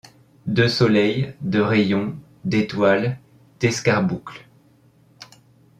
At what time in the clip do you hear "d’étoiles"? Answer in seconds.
2.43-3.19